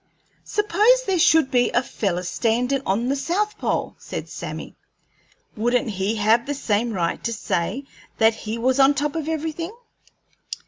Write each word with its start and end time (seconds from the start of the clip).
"Suppose 0.47 1.03
there 1.05 1.19
should 1.19 1.51
be 1.51 1.69
a 1.69 1.83
feller 1.83 2.23
standin' 2.23 2.81
on 2.87 3.07
the 3.07 3.15
south 3.15 3.59
pole," 3.59 3.95
said 3.99 4.29
Sammy, 4.29 4.75
"wouldn't 5.55 5.91
he 5.91 6.15
have 6.15 6.47
the 6.47 6.55
same 6.55 6.91
right 6.91 7.23
to 7.23 7.31
say 7.31 7.83
that 8.17 8.33
he 8.33 8.57
was 8.57 8.79
on 8.79 8.95
top 8.95 9.15
of 9.15 9.29
everything?" 9.29 9.77